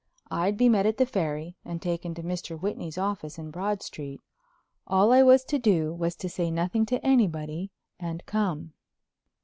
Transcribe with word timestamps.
I'd 0.31 0.57
be 0.57 0.67
met 0.67 0.87
at 0.87 0.97
the 0.97 1.05
Ferry 1.05 1.57
and 1.63 1.79
taken 1.79 2.15
to 2.15 2.23
Mr. 2.23 2.59
Whitney's 2.59 2.97
office 2.97 3.37
in 3.37 3.51
Broad 3.51 3.83
Street—all 3.83 5.11
I 5.11 5.21
was 5.21 5.43
to 5.43 5.59
do 5.59 5.93
was 5.93 6.15
to 6.15 6.27
say 6.27 6.49
nothing 6.49 6.87
to 6.87 7.05
anybody 7.05 7.69
and 7.99 8.25
come. 8.25 8.73